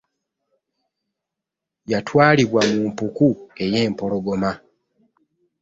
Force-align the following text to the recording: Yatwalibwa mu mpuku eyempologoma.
Yatwalibwa 1.91 2.59
mu 2.69 2.77
mpuku 2.89 3.27
eyempologoma. 3.63 4.51